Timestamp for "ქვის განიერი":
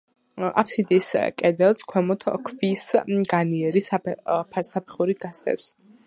2.47-3.83